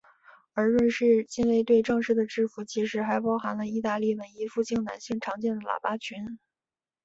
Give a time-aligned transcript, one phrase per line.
[0.53, 6.39] 而瑞士近卫队正式的制服其实还包含了义大利文艺复兴男性常见的喇叭裙。